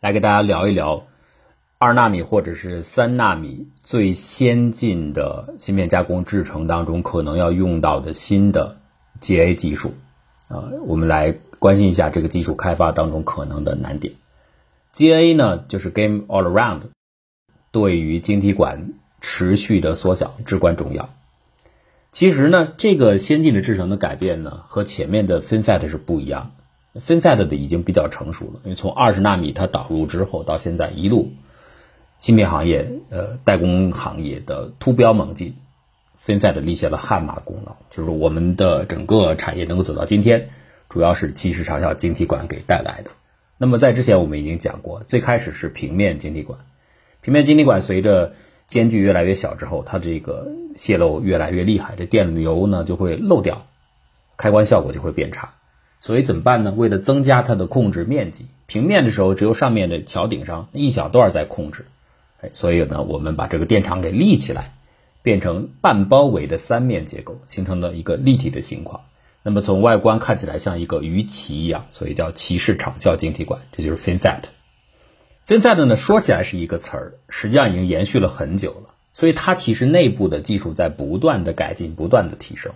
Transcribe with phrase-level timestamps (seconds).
[0.00, 1.08] 来给大家聊一聊
[1.76, 8.78] 二纳米或者是三纳米最先进的芯片加工制程当中可能要用到的新的
[9.18, 9.94] GA 技术
[10.46, 14.14] 啊，我们来关心一下这个技术开发当中可能的难点。
[14.92, 16.82] GA 呢，就是 Game All Around，
[17.72, 21.10] 对于晶体管持续的缩小至关重要。
[22.12, 26.52] 其实呢，这个先进的制程的改变呢，和前面的 FinFET 是不一样。
[26.94, 31.32] FinFET 的已经比较成熟了，因为从二十纳米它导入之后到现在一路，
[32.16, 35.54] 芯片行业呃代工行业的突标猛进
[36.24, 40.50] ，FinFET 立下了汗马功劳，就是我们的整个产业能够走到今天，
[40.88, 43.10] 主要是七十长效晶体管给带来的。
[43.58, 46.60] 那么在之前我们已经讲过，最开始是平面晶体管，
[47.20, 48.32] 平面晶体管随着
[48.66, 53.66] 间距越来越小之后，它这个泄漏越来越厉害，这电流呢就会漏掉，
[54.36, 55.54] 开关效果就会变差。
[56.00, 56.72] 所以怎么办呢？
[56.76, 61.86] 为了增加它的控制面积，平面的时候只有上面的桥顶上一小段在控制，
[62.40, 64.74] 哎，所以呢，我们把这个电场给立起来，
[65.22, 69.00] 变成半包围的三面结构，形成了一个立体的形状。
[69.42, 74.42] 那么从外观看起来像一个鱼鳍一样，所以叫骑士长效晶体管，这就是 FinFET。
[75.46, 82.72] FinFET 呢，说起来是一个词儿，实际上已经延续了很久了，所以它其实内部的技术在不断的改进，不断的提升。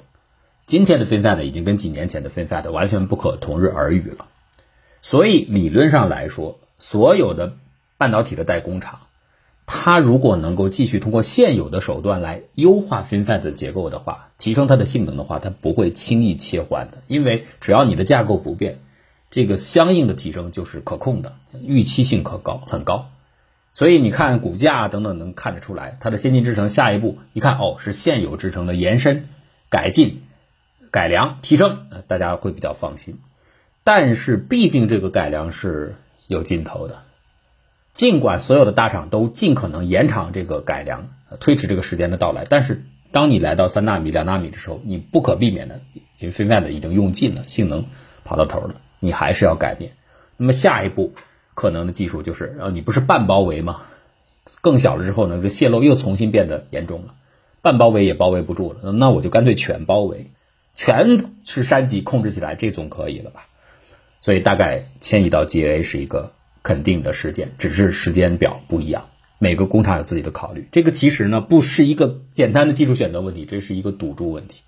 [0.72, 4.28] 今天的 FinFET 已经跟几年前的 FinFET 完全不可同日而语了，
[5.02, 7.58] 所以理论上来说，所有的
[7.98, 9.00] 半导体的代工厂，
[9.66, 18.78] 它如果能够继续通过现有的手段来优化 FinFET 的结构的话，提升它的性能的话，它不会轻易切换的，因为只要你的架构不变，
[19.30, 23.10] 这个相应的提升就是可控的，预期性可高很高，
[23.74, 29.28] 所以你看股价等等能看得出来，它的先进制程下一步一看哦是现有制程的延伸
[29.68, 30.22] 改进。
[30.92, 33.18] 改良提升，呃，大家会比较放心。
[33.82, 35.96] 但是，毕竟这个改良是
[36.28, 36.98] 有尽头的。
[37.92, 41.08] 尽管所有的大厂都尽可能延长这个改良，
[41.40, 45.80] 推迟这个时间的到来，但是当你来到三纳米、两纳米的时候，你不可避免的，
[46.18, 47.86] 因为 FinFET 已经用尽了，性能
[48.22, 49.92] 跑到头了，你还是要改变。
[50.36, 51.14] 那么下一步
[51.54, 53.80] 可能的技术就是，然后，你不是半包围吗？
[54.60, 57.14] 更小了之后呢，这泄漏又重新变得严重了，
[57.62, 60.30] 半包围也包围不住了，那我就干脆全包围。
[60.74, 63.48] 全是山级控制起来，这总可以了吧？
[64.20, 69.08] 所以大概迁移到 GA 是一个肯定的事件，只是时间表不一样。
[69.38, 70.68] 每个工厂有自己的考虑。
[70.70, 74.62] 这个其实呢不是一个简单的技术选择问题，这是一个赌注问题。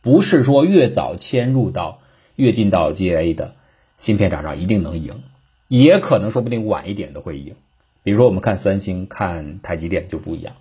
[0.00, 2.00] 不是说越早迁入到
[2.36, 3.56] 越近到 GA 的
[3.96, 5.22] 芯片厂商一定能赢，
[5.66, 7.56] 也可能说不定晚一点的会赢。
[8.04, 10.54] 比如说我们看三星、看台积电就不一样。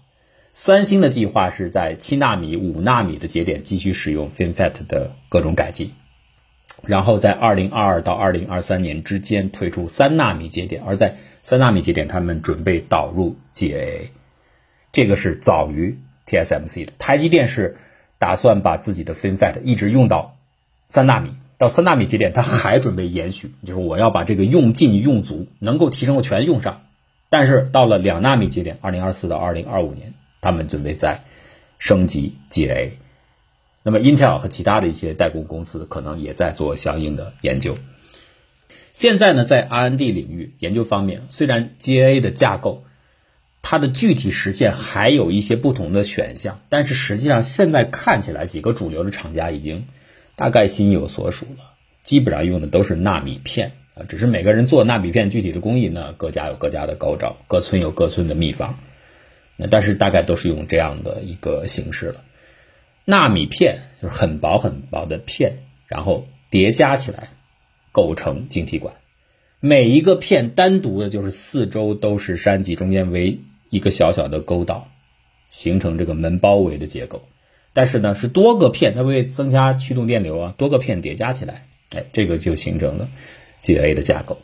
[0.59, 5.91] 三星的计划是在七纳米、五纳米的节点继续使用 FinFET 的各种改进，
[6.81, 14.09] 然后在二零二二到二零二三年之间推出三纳米节点，而在三纳米节点，他们准备导入 GAA，
[14.91, 16.93] 这个是早于 TSMC 的。
[16.97, 17.77] 台积电是
[18.17, 20.39] 打算把自己的 FinFET 一直用到
[20.87, 26.81] 三纳米，到三纳米节点，它还准备延续，就是我要把这个用尽用足，能够提升的全用上。
[27.29, 30.15] 但是到了两纳米节点，二零二四到二零二五年。
[30.41, 31.23] 他们准备在
[31.79, 32.91] 升级 GA，
[33.83, 37.77] 那么 Intel 和其他的一些代工公司可能也在做相应的研究。
[38.93, 42.83] 现在呢，在 R&D 领域研究方面，虽然 GA 的架构
[43.61, 49.85] 它的具体实现还有一些不同的选项，但是实际上现在看起来，几个主流的厂家已经
[50.35, 58.79] 大概心有所属了，基本上用的都是纳米片啊，只是每个人做纳米片具体的工艺呢，各家有各家的高招，各村有各村的秘方。
[59.57, 62.23] 那但是大概都是用这样的一个形式了，
[63.05, 67.29] 纳米片就是很薄很薄的片，然后叠加起来
[67.91, 68.93] 构成晶体管，
[69.59, 74.89] 每一个片单独的就是四周都是山脊，中间为一个小小的沟道，
[75.49, 77.27] 形成这个门包围的结构。
[77.73, 83.09] 但是呢，是多个片，它会增加驱动电流啊，多个片叠加起来，哎，这个就形成了
[83.61, 84.39] GA 的架构。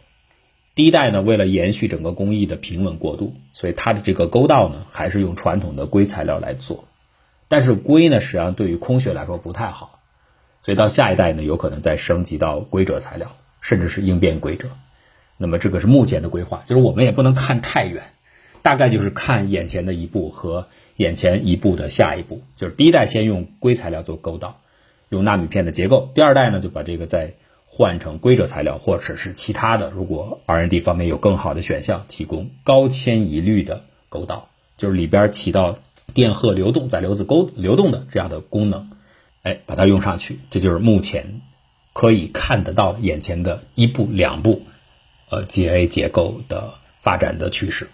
[0.76, 6.86] 第一代呢，为了延续整个工艺的平稳过渡，所以它的这个沟道呢，还是用传统的硅材料来做。
[7.48, 10.00] 但是硅呢，实际上对于空穴来说不太好，
[10.62, 14.68] 所以到下一代呢，有可能再升级到硅锗材料，甚至是应变硅锗。
[15.38, 18.06] 那么这个是目前的规划，就是我们也不能看太远，
[18.64, 22.42] 大概就是看眼前的一步和眼前一步的下一步。
[22.56, 24.62] 就是第一代先用硅材料做沟道，
[25.10, 27.34] 用纳米片的结构；第二代呢，就把这个在
[27.76, 29.90] 换成硅锗材料，或者是其他的。
[29.90, 35.80] 如果 R N D 方面有更好的选项，提供高迁移率的沟道，就是里边起到
[36.14, 38.92] 电荷流动、载流子沟流动的这样的功能，
[39.42, 41.42] 哎，把它用上去，这就是目前
[41.94, 44.62] 可以看得到眼前的一步两步，
[45.32, 47.90] 呃 G A 结构的发展的趋势。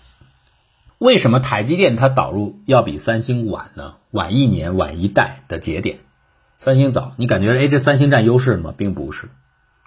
[0.98, 3.96] 为什么台积电它导入要比三星晚呢？
[4.12, 6.00] 晚一年，晚一代的节点，
[6.58, 7.14] 三星早。
[7.16, 8.74] 你感觉哎，这三星占优势吗？
[8.76, 9.30] 并不是，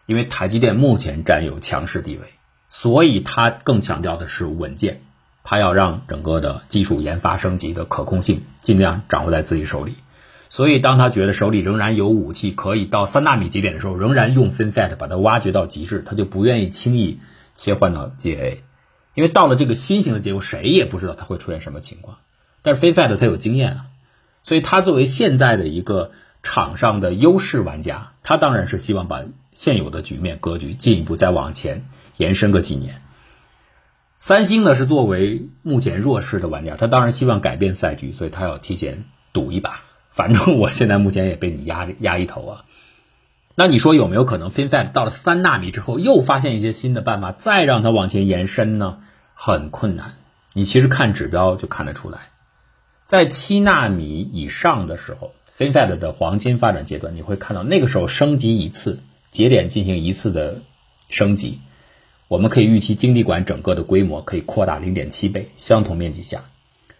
[0.06, 2.32] 因为台积电目前占有强势地位，
[2.68, 5.02] 所以它更强调的是稳健，
[5.44, 9.94] 它要让整个的技术研发升级的可控性尽量掌握在自己手里。
[10.48, 17.20] 所以，当他觉得手里仍然有武器可以到三纳米节点的时候，仍然用 FinFET 把它挖掘到极致，他就不愿意轻易
[17.54, 18.58] 切换到 GAA。
[19.14, 22.18] 因为到了这个新型的结构，谁也不知道它会出现什么情况。
[22.60, 23.86] 但是 FinFET 它有经验啊，
[24.42, 26.10] 所以它作为现在的一个
[26.42, 29.22] 场上的优势玩家，他当然是希望把
[29.52, 31.86] 现有的局面格局进一步再往前
[32.16, 33.02] 延伸个几年。
[34.16, 39.82] 三星呢是作为目前弱势的玩家，他当然希望改变赛局，所以他要提前赌一把。
[40.10, 42.64] 反正我现在目前也被你压压一头啊。
[43.54, 49.00] 那你说有没有可能 FinFET 到了三纳米之后又发现一些新的办法，再让它往前延伸呢？
[49.34, 50.14] 很困难。
[50.52, 52.30] 你其实看指标就看得出来，
[53.04, 55.32] 在七纳米以上的时候
[55.70, 59.00] ，FinFET 的黄金发展阶段，你会看到那个时候升级一次
[59.30, 60.62] 节点进行一次的
[61.08, 61.60] 升级，
[62.28, 66.44] 我们可以预期晶体管整个的规模可以扩大零点七倍，相同面积下，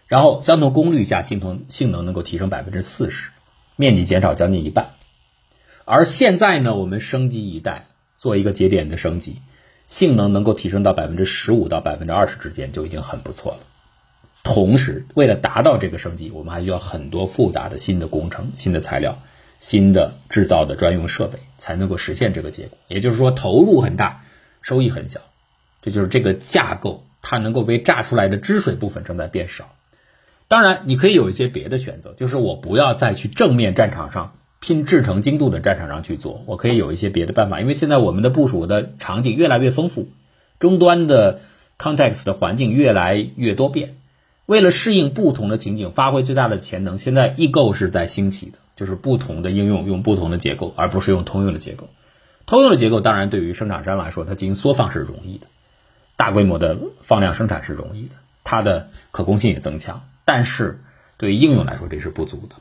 [0.07, 3.31] 然后相同功率下，性能性能能够提升百分之四十，
[3.75, 4.91] 面积减少将近一半。
[5.85, 7.87] 而现在呢，我们升级一代，
[8.17, 9.41] 做一个节点的升级，
[9.85, 13.59] 性能能够提升到百分之十五到百分之二十之间就已经很不错了。
[14.43, 19.19] 同时，为了达到这个升级，我们还需要很多复杂的新的工程、新的材料、
[19.57, 22.77] 新的制造的专用设备，才能够实现这个结果。
[22.87, 24.25] 也就是说，投入很大，
[24.61, 25.21] 收益很小。
[25.81, 29.73] 这就是这个架构，它能够被榨出来的汁水部分正在变少。
[30.47, 34.35] 当然，你可以有一些别的选择，就是我不要再去正面战场上。
[34.59, 40.07] 拼制成精度的战场上去做，我可以有一些别的办法，因为现在我们的部署的场景越来越丰富，
[40.57, 41.41] 终端的
[41.77, 43.97] context 的环境越来越多变，
[44.45, 51.89] 为了适应不同的情景，发挥最大的潜能，现在异构是在兴起的，就是不同的应用用不同的结构，而不是用通用的结构。
[52.45, 55.47] 通用的结构当然对于生产商来说，它进行缩放是容易的，
[56.17, 60.81] 大规模的放量生产是容易的，它的可控性也增强，但是
[61.17, 62.55] 对于应用来说，这是不足的。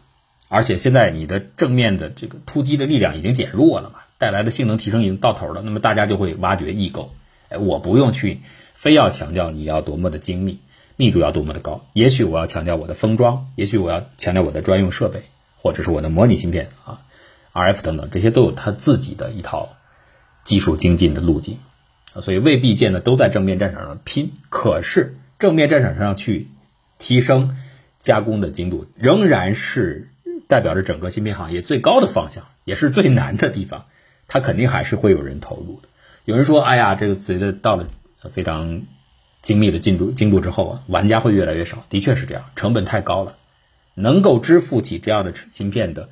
[0.49, 7.15] 而且现在你的正面的这个突击的力量已经减弱了嘛，带来的性能提升已经到头了，那么大家就会挖掘异构。
[7.49, 8.43] 哎，我不用去
[8.75, 10.61] 非要强调你要多么的精密，
[10.97, 15.25] 密度要多么的高，也许我要强调我的封装，也许我要强调我的专用设备，
[15.57, 17.01] 或者是我的模拟芯片啊
[17.53, 19.77] ，RF 等等，这些都有它自己的一套
[20.45, 21.59] 技术精进的路径
[22.15, 26.49] 啊，所以未必见得都在正面战场上拼，可是正面战场上去
[26.99, 27.57] 提升
[27.99, 30.09] 加工的精度仍然是。
[30.49, 33.87] 代表着整个芯片行业最高的方向，也是最难的地方，
[34.29, 35.89] 它肯定还是会有人投入的。
[36.27, 37.87] 有人说：“哎呀，这个随着到了
[38.31, 38.83] 非常
[39.43, 43.37] 精密的进度精度之后啊，玩家会越来越少。”的确是这样，成本太高了，
[43.95, 46.09] 能够支付起这样的芯片的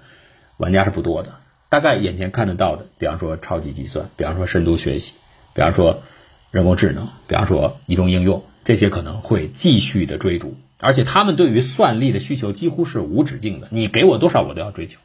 [0.56, 1.36] 玩家是不多的。
[1.68, 5.14] 大概眼前看得到的，比方说超级计算，比方说深度学习，
[5.54, 6.02] 比方说
[6.50, 10.56] 人工智能，比方说移动应用，这些可能会继续的追逐。
[10.80, 14.98] 而且他们对于算力的需求几乎是无止境的，你给我多少我都要追求，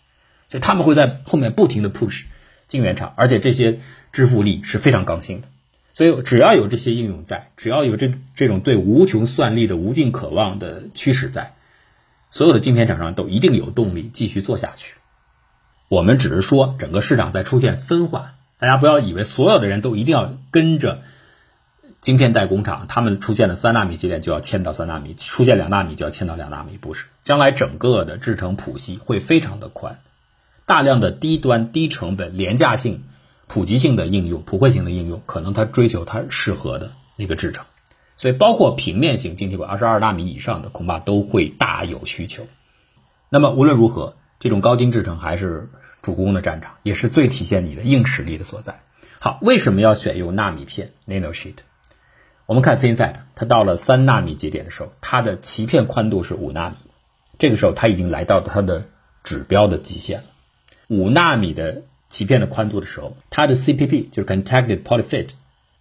[0.50, 2.24] 所以他们会在后面不停的 push
[2.66, 3.82] 晶圆厂，而且这些
[4.12, 5.48] 支付力是非常刚性的，
[5.96, 11.56] 所以只要有这些应用在，只要有这这种对无穷算力的无尽渴望的趋势在，
[12.30, 14.98] 所有的晶片厂商都一定有动力继续做下去。
[15.88, 21.02] 我们只是说整个市场在出现分化，大家不要以为所有的人都一定要跟着。
[22.02, 27.08] 晶片代工厂，他们出现了三纳米节点就要迁到三纳米，出现两纳米就要迁到两纳米，不是？
[27.22, 30.02] 将来整个的制程谱系会非常的宽，
[30.68, 33.06] 大量的低端、低成本、廉价性、
[33.48, 37.66] 普及性的应用、普惠型的应用，可能它追求它适合的那个制程，
[38.16, 42.48] 所以包括平面型晶体管二十二纳米以上的，恐怕都会大有需求。
[43.30, 45.70] 那么无论如何，这种高精制程还是
[46.02, 48.82] 主攻的战场，也是最体现你的硬实力的所在。
[49.20, 51.56] 好，为什么要选用纳米片 （nanosheet）？
[52.46, 56.76] 我们看 FinFET，它到了三纳米节点的时候，它的鳍片宽度是五纳米，
[57.40, 58.86] 这个时候它已经来到了它的
[59.24, 60.26] 指标的极限了。
[60.88, 61.82] 五纳米的
[62.16, 65.32] 鳍片的宽度的时候，它的 CPP 就是 Contacted Polyfit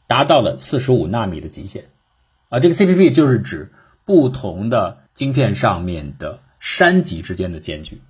[0.09, 1.85] 达到了四十五纳米的极限。
[2.49, 3.71] 啊，这个 CPP 就是指
[4.05, 8.01] 不同的晶片上面的栅极之间的间距，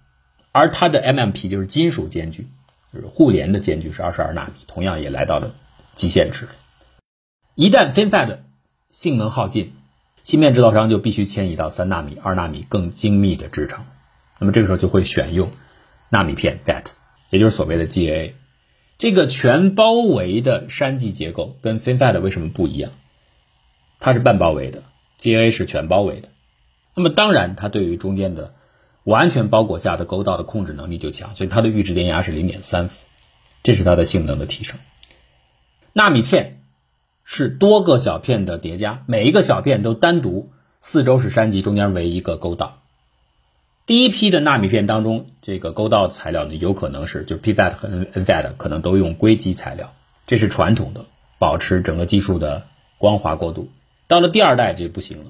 [0.53, 2.49] 而它的 MMP 就是金属间距，
[2.95, 5.55] 就是互联的间距是二十二纳米，同样也来到了
[5.93, 6.49] 极限值。
[7.55, 8.39] 一旦 FinFET
[8.89, 9.75] 性能耗尽，
[10.23, 13.85] 芯片制造商就必须迁移到三纳米、二纳米更精密的制程。
[14.39, 15.53] 那么这个时候就会选用
[16.09, 16.93] 纳米片 FET，
[17.35, 18.35] 也就是所谓的 GA，。
[18.97, 22.93] 这个全包围的山脊结构跟 FinFET 为什么不一样？
[23.99, 24.85] 它是半包围的
[25.19, 26.29] ，GA 是全包围的。
[26.95, 28.55] 那么当然，它对于中间的
[29.03, 33.05] 完全包裹下的沟道的控制能力就强，所以它的阈值电压是零点三伏，
[33.65, 34.79] 这是它的性能的提升。
[35.93, 36.63] 纳米片
[37.25, 42.84] 是多个小片的叠加，每一个小片都单独，四周是山脊，中间为一个沟道。
[43.87, 49.93] 第一批的纳米片当中，这个沟道材料呢，有可能是就 PFET 和 NFET 可能都用硅基材料，
[50.27, 51.05] 这是传统的，
[51.39, 53.69] 保持整个技术的光滑过渡。
[54.09, 55.25] 到了第二代就不行了，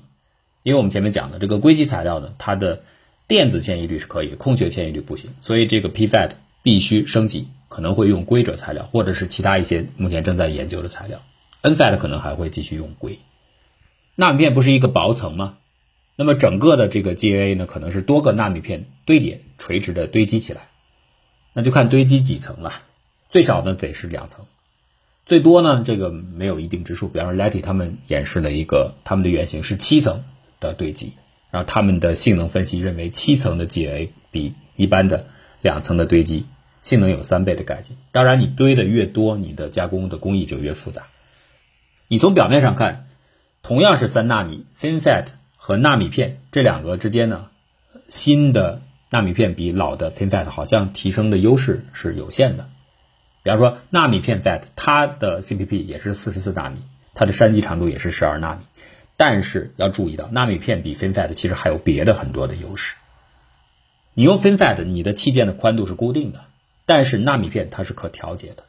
[0.63, 2.85] 因为我们前面讲的这个硅基材料呢，它的
[3.27, 6.31] 电子迁移率是可以，空穴迁移率不行，所以这个 PFET
[6.63, 11.23] 必须升级，可能会用硅锗材料，或者是其他一些目前正在研究的材料。
[11.63, 13.19] NFET 可能还会继续用硅。
[14.15, 15.57] 纳米片不是一个薄层吗？
[16.17, 20.69] 那么整个的这个 GAA 呢，可能是多个纳米片堆叠垂直的堆积起来，
[21.53, 22.73] 那就看堆积几层了。
[23.31, 24.47] 最少呢得是两层，
[25.27, 27.09] 最多呢这个没有一定之数。
[27.09, 30.23] 比方说 Letty 他们演示的一个他们的原型是七层
[30.61, 31.15] 的堆积，
[31.51, 35.27] 然后他们的性能分析认为七层的 GAA 比一般的
[35.63, 36.47] 两层的堆积
[36.81, 37.97] 性能有三倍的改进。
[38.13, 41.09] 当然你堆的越多，你的加工的工艺就越复杂。
[42.07, 43.09] 你从表面上看，
[43.63, 45.27] 同样是三纳米 FinFET。
[45.67, 47.49] 和纳米片这两个之间呢，
[48.07, 52.69] 新的纳米片比老的 FinFET 好像提升的优势是有限的。
[53.43, 58.67] 比方说纳米片 FET，它的 CPP 也是四十四纳米，它的山脊长度也是十二纳米。
[59.17, 62.97] 但是要注意到，纳米片比 FinFET 其实还有别的很多的优势。
[64.13, 66.45] 你用 FinFET，你的器件的宽度是固定的，
[66.85, 68.65] 但是纳米片它是可调节的，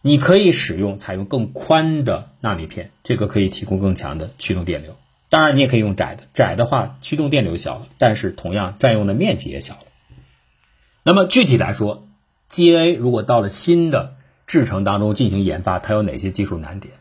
[0.00, 4.96] 你可以使用采用更宽的纳米片，这个可以提供更强的驱动电流。
[5.30, 9.82] 当然，你也可以用窄的，窄的话驱动电流小了，但是同样占用的面积也小了。
[11.04, 12.08] 那么具体来说
[12.50, 14.16] ，GA 如果到了新的
[14.48, 16.94] 制程当中进行研发，它有哪些技术难点？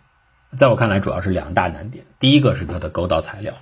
[0.55, 2.05] 在我看来，主要是两大难点。
[2.19, 3.55] 第一个是它的沟道材料，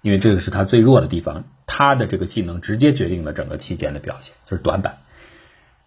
[0.00, 4.98] 因为这个是它最弱的地方，它的这个性能直接决定了整个器件的表现，就是短板。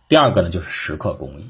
[0.09, 1.49] 第二个呢，就是蚀刻工艺，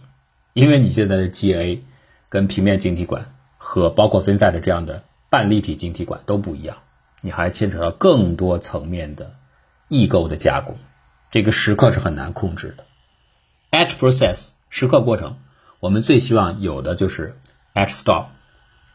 [0.54, 1.82] 因为你现在的 GA
[2.30, 5.04] 跟平面晶体管和包括 FinFET 这样的。
[5.30, 6.78] 半立体晶体管都不一样，
[7.22, 9.36] 你还牵扯到更多层面的
[9.88, 10.78] 异构的加工，
[11.32, 12.86] 这个蚀刻是很难控制的。
[13.72, 15.38] Etch process 蚀刻过程，
[15.80, 17.38] 我们最希望有的就是
[17.76, 18.26] etch stop，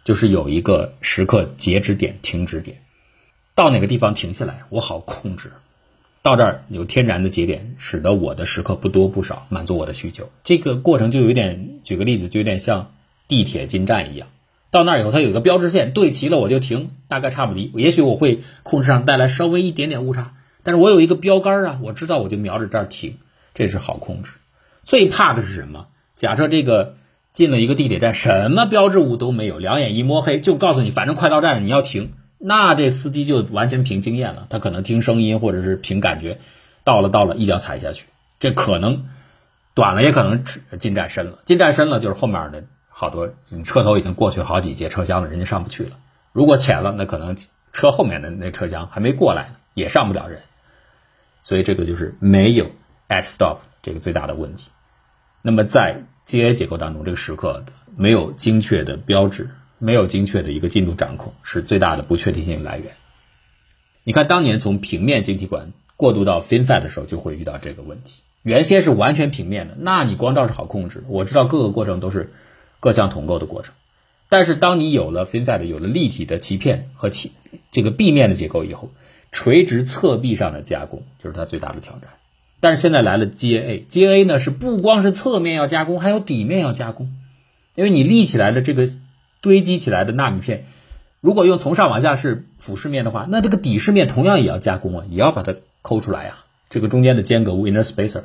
[0.05, 2.83] 就是有一个蚀刻截止点、停止点，
[3.55, 5.53] 到哪个地方停下来，我好控制。
[6.23, 10.31] 到这儿有天然的节点，使得我的蚀刻不多不少，满足我的需求。
[10.43, 12.95] 这个过程就有点，举个例子，就有点像
[13.29, 14.29] 地铁进站一样。
[14.75, 17.71] 到那儿以后，它有一个标志线，对齐了我就停，大概差不离。
[17.77, 20.33] 也许我会控制上带来稍微一点点误差，
[20.65, 23.19] 但是我有一个标杆啊，我知道我就瞄着这儿停，
[23.55, 24.33] 这是好控制。
[24.83, 25.87] 最怕的是什么？
[26.17, 26.97] 假设这个
[27.33, 32.11] 进了一个地铁站，什么标志物都没有，两眼一摸黑，就告诉你反正快到站了，你要停。
[32.39, 36.41] 那这司机就完全凭经验了，他可能听声音或者是凭感觉，
[36.83, 38.07] 到了到了，一脚踩下去。
[38.41, 39.05] 这可能
[39.73, 40.43] 短了，也可能
[40.81, 41.39] 进站深了。
[41.45, 42.65] 进站深了就是后面的。
[42.97, 43.35] 好多
[43.65, 45.99] 车头已经过去好几节车厢了，人家上不去了。
[46.31, 47.37] 如果浅了，那可能
[47.73, 50.43] 车后面的那车厢还没过来呢，也上不了人。
[51.43, 52.67] 所以这个就是没有
[53.09, 54.71] edge stop 这个最大的问题。
[55.43, 57.65] 那么在 GA 结构当中，这个时刻
[57.97, 62.95] 没有精确的标志，没有精确的一个进度掌控，是最大的不确定性来源。
[64.05, 68.23] 你看，当年从平面晶体管过渡到 FinFET 的时候，就会遇到这个问题。
[68.43, 71.03] 原先是完全平面的，那你光照是好控制。
[71.09, 72.33] 我知道各个过程都是。
[72.85, 73.75] 各项统构的过程，
[74.29, 77.33] 但是当你有了 FinFET 有了立体的鳍片和鳍
[77.71, 78.91] 这个壁面的结构以后，
[79.33, 82.11] 垂直侧壁上的加工就是它最大的挑战。
[82.61, 87.11] 但是现在来了 GAA，GAA 呢是不光是侧面要加工，还有底面要加工，
[87.75, 88.87] 因为你立起来的这个
[89.41, 90.67] 堆积起来的纳米片，
[91.23, 96.45] 如果用从上往下是俯视面的话，那这个底视面同样也要加工啊，也要把它抠出来啊。
[96.69, 98.25] 这个中间的间隔物 inner spacer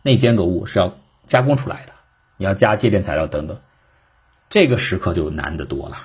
[0.00, 0.96] 内间隔物是要
[1.26, 1.92] 加工出来的，
[2.38, 3.60] 你要加介电材料等等。
[4.52, 5.96] 这个时刻就难得多了，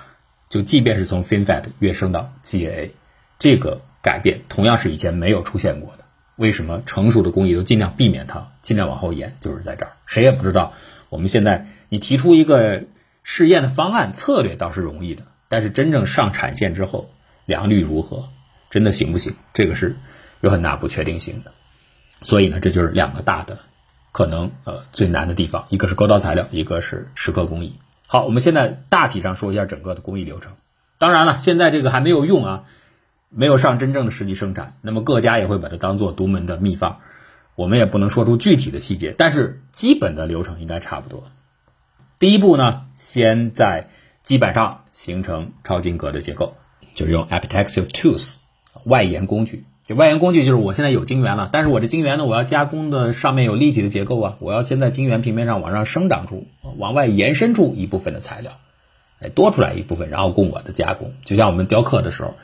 [0.48, 2.92] 就即便是从 FinFET 跃升到 GAA，
[3.38, 6.06] 这个改变同样是以前没有出现过的。
[6.36, 9.92] 为什么成熟的工艺都尽量避免它，尽量往后延，就是在这儿。
[10.06, 10.72] 谁也不知道，
[11.10, 12.84] 我们现在你提出一个
[13.22, 17.10] 试验的方案策略倒是容易的，但是真正上产线之后，
[17.44, 18.30] 良率如何，
[18.70, 19.98] 真的行不行，这个是
[20.40, 21.52] 有很大不确定性的。
[22.22, 23.58] 所以呢，这就是两个大的
[24.10, 27.78] 可能呃最难的地方，一个是沟道材料，一个是蚀刻工艺。
[28.10, 30.54] 好，我们现在大体上说一下整个的工艺流程。
[30.96, 32.64] 当然了，现在这个还没有用啊，
[33.28, 34.78] 没有上真正的实际生产。
[34.80, 37.00] 那么各家也会把它当做独门的秘方，
[37.54, 41.24] 我们也不能说出具体的细节，但是基本的流程应该差不多。
[42.18, 43.90] 第一步呢，先在
[44.22, 46.56] 基板上形成超晶格的结构，
[46.94, 48.36] 就是用 epitaxial tools
[48.84, 49.66] 外延工具。
[49.88, 58.52] 这外延工具就是我现在有晶圆了，但是我这晶圆呢，我要加工的上面有立体的结构啊，我要先在晶圆平面上往上生长出、往外延伸出一部分的材料，
[59.18, 61.14] 哎，多出来一部分，然后供我的加工。
[61.24, 62.34] 就像我们雕刻的时候，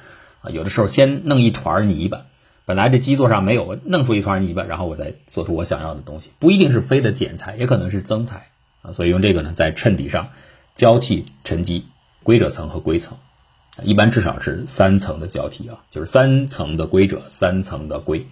[0.40, 2.22] 啊，有的时候先弄一团泥巴。
[2.64, 8.46] 本来这基座上没有，弄出一团泥巴，然后我再做出我想要的东西，不一定是非的剪裁，也可能是增材
[8.80, 8.92] 啊。
[8.92, 10.30] 所以用这个呢，在衬底上
[10.72, 11.84] 交替沉积
[12.22, 13.18] 硅褶层和硅层，
[13.83, 18.26] 一般至少是三层的交替啊，就是三层的硅褶，三层的硅。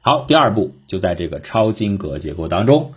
[0.00, 2.94] 好，第二步就在这个超晶格结构当中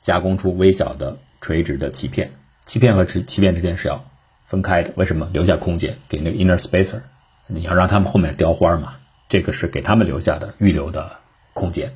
[0.00, 2.32] 加工出微小的垂直的鳍片，
[2.66, 4.04] 鳍片和鳍鳍片之间是要
[4.44, 5.30] 分开的，为什么？
[5.32, 7.00] 留下空间给那个 inner spacer，
[7.46, 8.96] 你要让他们后面雕花嘛。
[9.28, 11.18] 这个是给他们留下的预留的
[11.52, 11.94] 空间。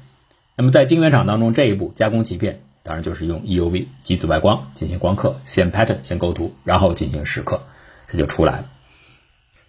[0.55, 7.63] 那么在晶圆厂当中，这一步加工鳍片，当然就是用 EUV 极紫外光进行光刻，先 pattern 先构图，然后进行蚀刻，
[8.13, 8.71] 它就出来了。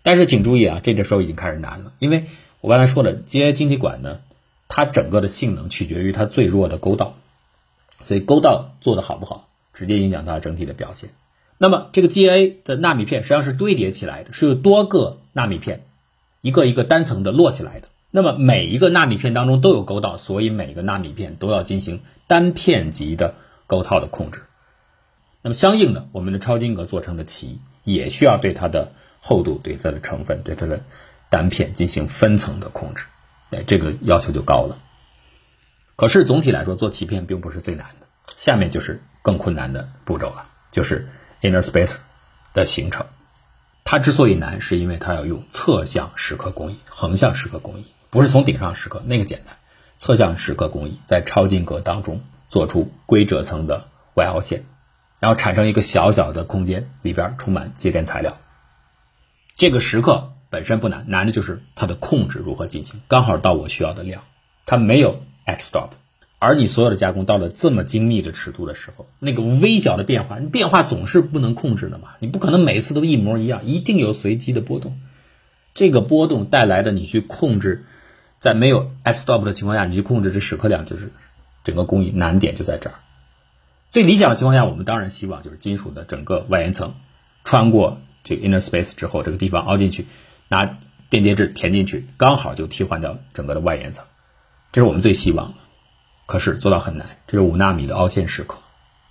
[0.04, 2.26] 但是请注意啊，这个时候已经开始难了，因为
[2.60, 4.20] 我刚才说了，GA 晶体管呢，
[4.68, 7.16] 它整个的性能取决于它最弱的沟道，
[8.02, 11.12] 所以沟道做的好不好，直接影响它整体的表现。
[11.58, 15.86] 那么这个 GA 的纳米片实际上是堆叠起来的，是有多个纳米片。
[16.42, 23.36] 一个一个单层的摞起来的，那么每一个纳米片当中都有沟道，所以每个纳米片都要进行单片级的
[23.66, 24.42] 沟套的控制。
[25.42, 30.84] 那么相应的，我们的超晶格做成的鳍也需要对它的厚度、对它的成分、对它的
[31.30, 33.06] 单片进行分层的控制。
[33.52, 34.80] 哎，这个要求就高了。
[35.96, 41.08] 可是总体来说，做鳍片并不是最难的，下面就是更困难的步骤了，就是
[41.42, 41.98] inner spacer
[42.54, 43.06] 的形成。
[43.84, 49.58] 它之所以难，是因为它要用侧向蚀刻工艺、横向蚀刻工艺，不是从顶上蚀刻，那个简单。
[49.98, 54.66] 侧向蚀刻工艺在超晶格当中做出硅褶层的外凹陷，
[55.24, 58.40] 然后产生一个小小的空间，里边充满节点材料。
[59.56, 64.24] 这个时刻本身不难，难的就是它的控制如何进行，刚好到我需要的量，
[64.66, 65.92] 它没有 etch stop。
[66.40, 75.00] 而你所有的加工到了这么精密的尺度的时候，那个微小的变化，你变化总是不能控制的嘛，你不可能每次都一模一样，一定有随机的波动。
[75.74, 77.86] 这个波动带来的你去控制，
[78.40, 81.14] 在没有 etch stop 的情况下，你去控制这时刻量，就是
[81.64, 82.96] 整个工艺难点就在这儿。
[83.94, 86.96] 最理想的情况下，我们当然希望就是金属的整个外延层
[87.44, 90.08] 穿过这个 inner space 之后，这个地方凹进去，
[90.48, 90.80] 拿
[91.12, 94.04] 电解质填进去，刚好就替换掉整个的外延层，
[94.72, 95.58] 这是我们最希望的。
[96.26, 98.58] 可是做到很难，这是五纳米的凹陷时刻，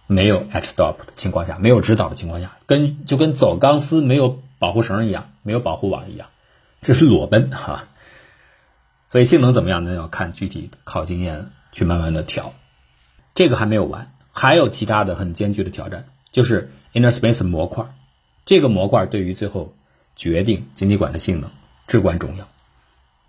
[0.08, 6.26] 没有 etch stop 的情况下，没有指导的情况下，跟就跟走钢丝没有保护绳一样，没有保护网一样，
[6.80, 7.84] 这是裸奔哈。
[9.06, 9.94] 所以性能怎么样那？
[9.94, 12.52] 要看具体靠经验去慢慢的调。
[13.36, 17.94] 这个还没有完，还有其他的很艰巨的挑战，就是 inner space 模块，
[18.44, 19.72] 这个模块对于最后
[20.16, 21.50] 决定晶体管的性能
[21.86, 22.48] 至关重要。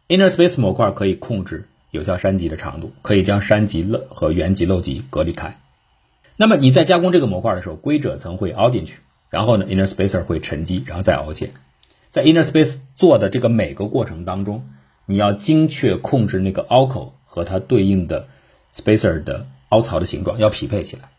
[0.07, 1.67] inner space 模块可以控制。
[1.91, 5.59] 有效栅极的长度可以将栅极漏和原极漏极隔离开。
[6.37, 11.53] 那么你在加工这个模块的时候，硅褶层会凹进去，然后呢，inner spacer 会沉积，然后再凹陷。
[12.09, 14.67] 在 inner space 做的这个每个过程当中，
[15.05, 18.27] 你要精确控制那个凹口和它对应的
[18.73, 21.09] spacer 的凹槽的形状要匹配起来。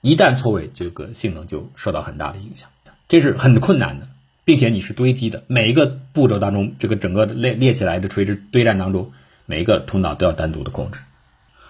[0.00, 2.70] 一旦错位，这个性能就受到很大的影响，
[3.08, 4.08] 这是很困难的，
[4.44, 9.12] 并且你是堆积的，每一个步骤当中，这个整个列列起来的垂直堆栈当中。
[9.50, 11.00] 每一个通道都要单独的控制。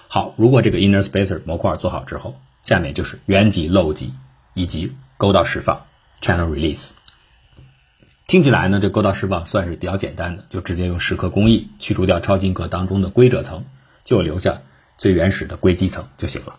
[0.08, 4.12] 好，如果这个 inner spacer 模块做好之后，下面就是原级、漏级
[4.54, 5.86] 以及沟道释放
[6.20, 6.94] channel release。
[8.26, 13.64] 听起来呢，这沟道释放算是比较简单的，就直接用蚀刻工艺去除掉超晶格当中的硅褶层，
[14.02, 14.62] 就留下
[14.98, 16.58] 最原始的硅基层就行了。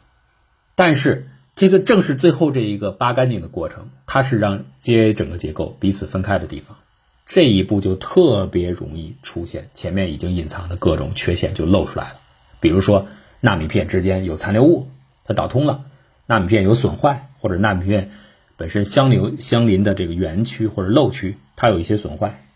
[0.76, 6.78] 但是这个正是最后这一个扒干净的过程，它是让 GA 整个结构彼此分开的地方。
[7.26, 12.22] 这一步就特别容易出现前面已经隐藏的各种缺陷就露出来了，
[12.60, 13.08] 比如说
[13.40, 14.90] 纳米片之间有残留物，
[15.26, 15.84] 它导通了；
[16.26, 18.10] 纳米片有损坏，或者纳米片
[18.58, 22.48] 本身相邻相邻的这个圆区或者漏区它有一些损坏，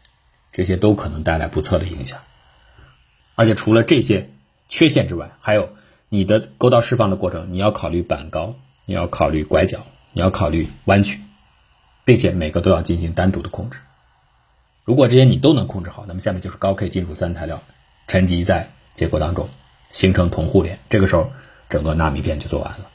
[0.51, 2.21] 这些都可能带来不测的影响。
[3.35, 4.31] 而且除了这些
[4.73, 5.69] 缺陷之外，还有
[6.09, 8.55] 你的沟道释放的过程，你要考虑板高，
[8.87, 11.21] 你要考虑拐角，你要考虑弯曲，
[12.05, 13.81] 并且每个都要进行单独的控制。
[14.83, 17.61] 如果这些你都能控制好，那么下面就是高 K 金属三材料
[18.07, 19.47] 沉积在结构当中，
[19.91, 20.79] 形成同互联。
[20.89, 21.29] 这个时候，
[21.69, 22.89] 整个纳米片就做完了。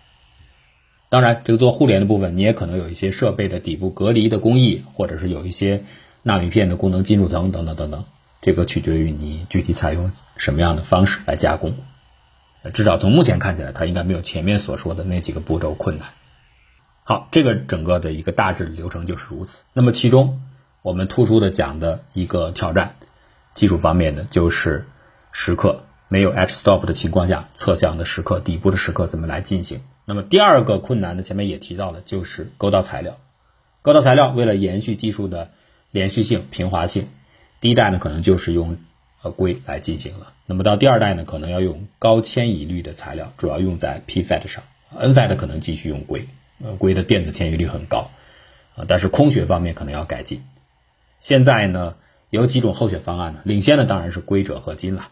[1.11, 5.85] 当然，这个做互联的部分，你也可能有一些设备的底部隔离的工艺，或者是有一些
[6.25, 8.05] 纳米片的功能金属层等等等等。
[8.41, 11.75] 这个取决于你具体采用什么样的方式来加工。
[12.73, 16.09] 至少从目前看起来，它应该没有前面所说的那几个步骤困难。
[17.05, 19.65] 好，这个整个的一个大致流程就是如此。
[19.73, 20.43] 那么其中
[20.83, 22.97] 我们突出的讲的一个挑战，
[23.55, 24.87] 技术方面的就是
[25.33, 29.81] 时刻没有 edge stop 的情况下，侧向的时刻、底部的时刻怎么来进行。
[30.05, 33.19] 那么第二个困难呢，前面也提到了，就是勾到材料。
[33.81, 35.51] 勾到材料为了延续技术的
[35.91, 37.09] 连续性、平滑性，
[37.61, 38.77] 第一代呢可能就是用
[39.23, 40.33] 呃硅来进行了。
[40.47, 44.65] 那么到第二代呢，可能要用高迁移率的材料，主要用在 PFAT 上
[44.97, 46.29] ，NFAT 可能继续用硅，
[46.63, 48.11] 呃硅的电子迁移率很高，
[48.77, 50.43] 啊，但是空穴方面可能要改进。
[51.19, 51.97] 现在呢
[52.31, 55.09] 有几种候选方案呢，领先的当然是硅锗合金了。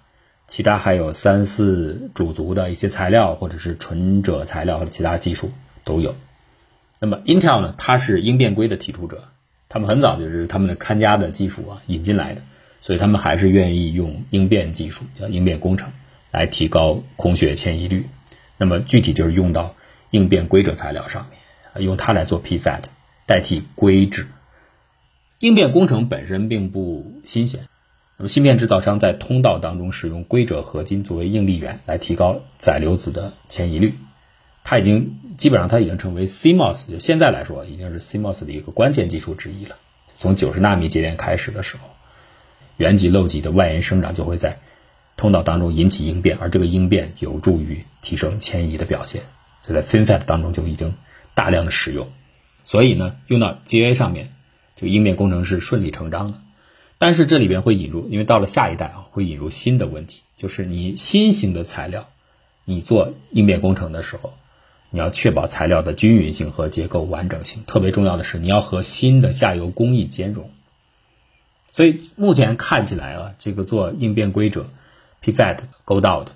[0.48, 5.50] 其他还有三四主族的一些材料，或者是纯锗材料或者其他技术
[5.82, 6.14] 都有。
[7.00, 9.24] 那么 Intel 呢，它是应变硅的提出者，
[9.68, 12.42] 他们很早就是他们的看家的技术啊引进来的，
[12.80, 15.92] 所以他们还是愿意用应变技术，叫应变工程
[16.30, 18.06] 来提高空穴迁移率。
[18.58, 19.74] 那么具体就是用到
[20.10, 21.38] 应变规则材料上面，
[21.74, 22.82] 啊用它来做 PFAT
[23.26, 24.28] 代替硅质。
[25.40, 27.60] 应变工程本身并不新鲜。
[28.16, 33.94] 那么芯片制造商在通道当中使用硅锗合金作为应力源来提高载流子的迁移率，
[34.68, 39.76] 它已经基本上它已经成为 CMOS 就现在来说已经是 CMOS 的一个关键技术之一了。
[40.16, 41.90] 从九十纳米节点开始的时候，
[42.76, 44.58] 原极漏极的外延生长就会在
[45.16, 49.22] 通道当中引起应变，而这个应变有助于提升迁移的表现，
[49.62, 50.96] 所以在 FinFET 当中就已经
[51.36, 52.10] 大量的使用，
[52.64, 54.32] 所以呢用到 GA 上面，
[54.74, 56.40] 这个应变工程是顺理成章的。
[56.98, 62.08] 但是这里边会引入，因为到了下一代啊，会引入新的问题，就是你新型的材料，
[62.64, 64.34] 你做应变工程的时候，
[64.90, 67.64] 你要确保材料的均匀性和结构完整性。
[67.66, 70.50] 特别重要的是，你要和新的下游工艺兼容。
[71.72, 74.66] 所以目前看起来啊，这个做应变规则
[75.22, 76.32] PFAT 勾道的，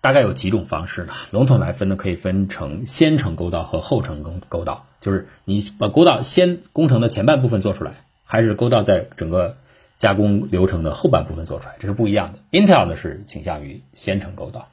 [0.00, 1.12] 大概有几种方式呢？
[1.30, 9.56] 笼统来分呢，可以分成先程勾道和后程勾勾道，就是你把勾道先工程的前半部分做出来，还是勾道在整个。
[9.98, 12.38] 加工流程的后半部分做出来，这是不一样的。
[12.52, 14.68] Intel 呢是倾向于先程勾道，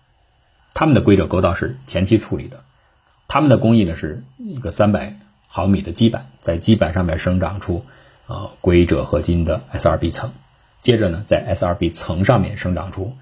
[0.76, 2.64] 他们的规则勾道是前期处理的，
[3.28, 7.84] 他们的工艺呢是一个三百毫米的基板，在基板上面生长出
[8.28, 10.32] 啊硅锗合金的 SRB 层，
[10.82, 13.14] 接着呢在 SRB 层上面生长出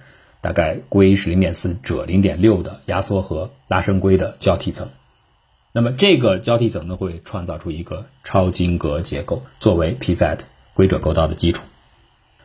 [0.42, 4.90] 大概硅是零点四锗零点六的压缩和拉伸硅的交替层，
[5.72, 10.40] 那么这个交替层呢会创造出一个超晶格结构，作为 PFAT
[10.74, 11.64] 硅锗勾道的基础。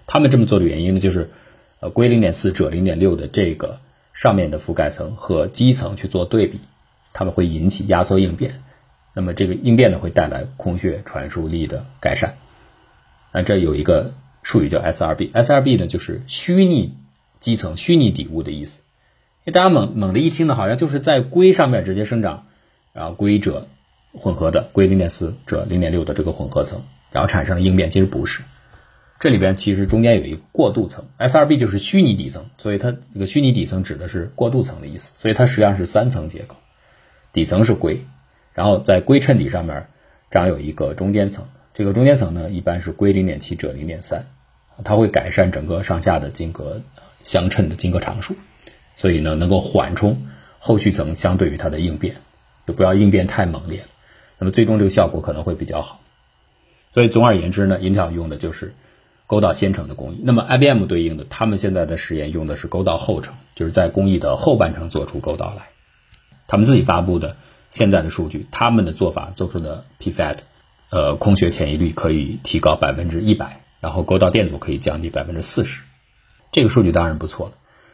[0.06, 1.30] 他们这么做的原因呢，就是，
[1.80, 3.80] 呃，硅零点四锗零点六的这个
[4.14, 6.60] 上面的覆盖层和基层去做对比，
[7.18, 8.62] 它们会引起压缩应变，
[9.12, 12.36] 那么这个应变呢会带来空穴传输力的改善。
[13.32, 16.94] 那这有一个术语叫 SRB，SRB 呢就是虚拟
[17.40, 18.84] 基层、虚拟底物的意思。
[19.46, 22.46] 大家猛猛的一听呢，好像就是在硅上面直接生长，
[22.92, 23.64] 然后硅锗
[24.12, 28.44] 混合的硅零点四锗零点六的这个混合层，然后产生了应变，其实不是。
[29.18, 36.54] 这里边其实中间有一个过渡层，SRB 就是虚拟底层，所以它这个虚拟底层指的是过渡层的意思，所以它实际上是三层结构，
[37.38, 38.04] 底层是硅，
[38.52, 39.86] 然后在硅衬底上面
[40.28, 44.26] 长有一个中间层，这个中间层呢一般是硅零点七锗零点三，
[44.82, 46.82] 它会改善整个上下的晶格
[47.22, 48.34] 相衬的晶格常数，
[48.96, 50.26] 所以呢能够缓冲
[50.58, 52.16] 后续层相对于它的应变，
[52.66, 53.84] 就不要应变太猛烈，
[54.36, 56.00] 那么最终这个效果可能会比较好，
[56.92, 58.74] 所以总而言之呢，Intel 用的就是。
[59.28, 65.68] 勾到先成的工艺，那么 IBM 对应的，他们现在的实验用的是勾到后成，就是在工艺的后半程做出勾到来。
[66.48, 67.36] 他们自己发布的
[67.70, 70.38] 现在的数据，他们的做法做出的 PFAT，
[70.90, 75.82] 呃，空穴迁移率可以提高百分之一百，然后勾到电阻可以降低百分之四十，
[76.50, 77.52] 这个数据当然不错了。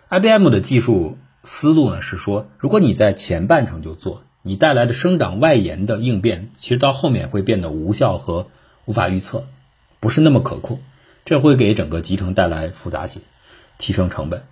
[0.08, 8.46] IBM 的技术思路呢是说，如果你在前半程就做，你带来的生长外延的应变，其实到后面会变得无效和
[8.84, 9.46] 无法预测，
[9.98, 10.80] 不是那么可控。
[11.24, 13.22] 这会给整个集成带来复杂性，
[13.78, 14.44] 提升成本。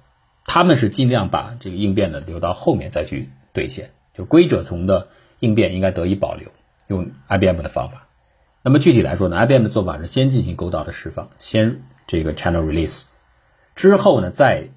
[0.46, 6.50] 他们是尽量把这个应变呢留到后面再去兑现，就规者层的应变应该得以保留，
[6.86, 8.08] 用 IBM 的方法。
[8.62, 13.06] 那么具体来说呢，IBM 的做法是先进行勾道的释放，先这个 channel release，
[13.74, 14.68] 之后呢再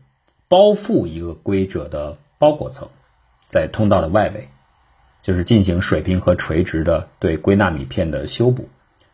[0.48, 2.90] 包覆一个规者的包裹层，
[3.48, 4.50] 在通道的外围，
[5.22, 8.70] 就是进行水平和垂直的对硅纳米片的修补。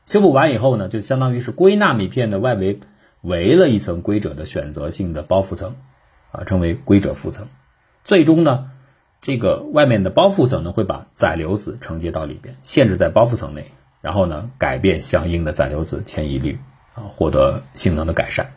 [0.06, 2.80] 修补完以后呢，就相当于是硅纳米片的外围
[3.22, 5.76] 围了一层规则的选择性的包覆层，
[6.32, 7.48] 啊，称为规则覆层。
[8.04, 8.72] 最终呢，
[9.22, 16.60] 这个外面的包覆层呢会把载流子承接到里边，限制在包覆层内，然后呢改变相应的载流子迁移率，
[16.96, 18.54] 啊，获得性能的改善。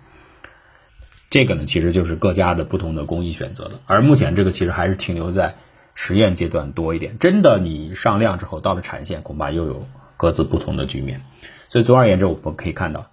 [1.28, 3.80] 这个呢其实就是各家的不同的工艺选择了。
[3.86, 5.56] 而目前这个其实还是停留在
[5.94, 7.18] 实验阶段多一点。
[7.18, 11.22] 真的你上量之后，到了产线，恐怕又有各自不同的局面。
[11.68, 13.10] 所以总而言之，我们可以看到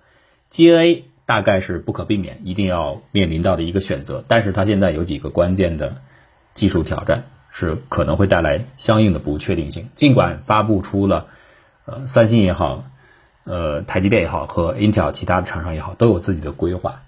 [0.49, 4.23] ，GA 大概是不可避免，一定要面临到的一个选择。
[4.27, 6.01] 但是它现在有几个关键的
[6.53, 9.89] 技术挑战，是可能会带来相应的不确定性。
[9.93, 11.27] 尽管发布出了，
[11.85, 12.85] 呃，三星也好，
[13.43, 17.03] 呃，台积电也好，和 Intel 其他的厂商也好，都有自己的规划。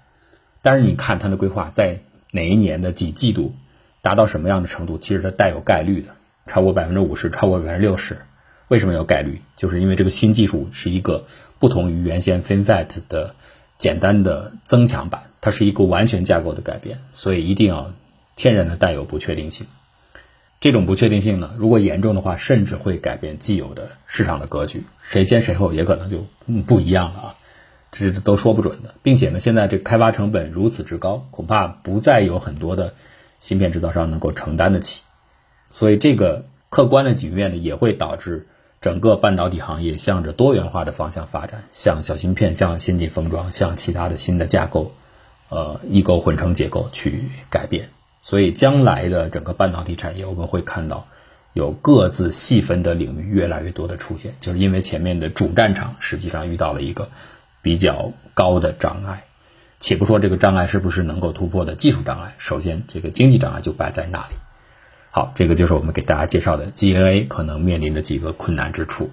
[0.62, 3.54] 但是你看它的规划在哪一年的几季度
[4.02, 6.14] 达到什么样的程度，其实它带有概率的，
[6.46, 8.18] 超过百分之五十，超过百分之六十。
[8.68, 9.42] 为什么有概率？
[9.56, 11.26] 就是因为这个新技术是一个
[11.58, 13.34] 不同于原先 FinFET 的
[13.76, 17.92] 简单的增强版，它是一个完全架构的改变，所以一定要
[18.36, 19.66] 天然的带有不确定性。
[20.60, 26.26] 这种不确定性呢，如果严重的话，甚至会改变既有的市场的格局，谁先谁后也可能就
[26.66, 27.34] 不一样了啊，
[27.92, 28.94] 这是都说不准的。
[29.02, 32.94] 并且呢，现在这开发成本如此之高，恐怕不再有很多的
[33.38, 35.02] 芯片制造商能够承担得起，
[35.68, 38.46] 所以这个客观的局面呢，也会导致。
[38.80, 44.92] 整个半导体行业向着多元化的方向发展，向小芯片、向先进封装、向其他的新的架构，
[45.48, 47.88] 呃，异构混成结构去改变。
[48.24, 51.08] 所以，将来的整个半导体产业，我们会看到
[51.52, 57.10] 有各自细分的领域越来越多的出现，就是因为前面的主战场实际上遇到了一个
[57.60, 59.24] 比较高的障碍。
[59.78, 64.36] 且不说这个障碍是不是能够突破的技术障碍，首先这个经济障碍就摆在那里。
[65.10, 69.10] 好，这个就是我们给大家介绍的 GNA 可能面临的几个困难之处。